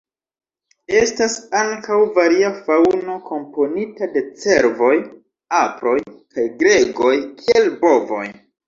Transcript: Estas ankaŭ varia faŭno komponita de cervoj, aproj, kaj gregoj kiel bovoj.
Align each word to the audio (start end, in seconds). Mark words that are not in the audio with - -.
Estas 1.01 1.35
ankaŭ 1.59 1.97
varia 2.15 2.49
faŭno 2.71 3.19
komponita 3.29 4.09
de 4.17 4.25
cervoj, 4.47 4.93
aproj, 5.63 5.97
kaj 6.35 6.51
gregoj 6.65 7.17
kiel 7.43 7.75
bovoj. 7.87 8.27